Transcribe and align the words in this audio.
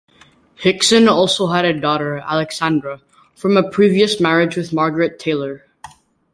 Hixon 0.55 1.07
also 1.07 1.45
had 1.45 1.63
a 1.63 1.79
daughter, 1.79 2.17
Alexandra, 2.17 3.01
from 3.35 3.55
a 3.55 3.69
previous 3.69 4.19
marriage 4.19 4.55
with 4.55 4.73
Margaret 4.73 5.19
Taylor. 5.19 5.67